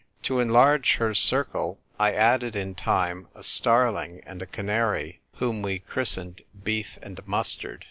To 0.23 0.39
enlarge 0.39 0.95
her 0.95 1.13
circle 1.13 1.79
I 1.99 2.13
added 2.13 2.55
in 2.55 2.73
time 2.73 3.27
a 3.35 3.43
starling 3.43 4.23
and 4.25 4.41
a 4.41 4.47
canary, 4.47 5.21
whom 5.35 5.61
we 5.61 5.77
christened 5.77 6.41
Beef 6.63 6.97
and 7.03 7.19
Mustard. 7.27 7.79